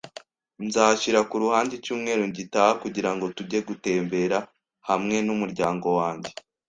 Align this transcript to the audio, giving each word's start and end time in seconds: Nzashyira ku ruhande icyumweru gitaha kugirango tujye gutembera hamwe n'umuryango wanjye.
Nzashyira 0.65 1.19
ku 1.29 1.35
ruhande 1.43 1.71
icyumweru 1.75 2.23
gitaha 2.37 2.71
kugirango 2.83 3.25
tujye 3.37 3.59
gutembera 3.67 4.37
hamwe 4.89 5.15
n'umuryango 5.25 5.87
wanjye. 5.99 6.31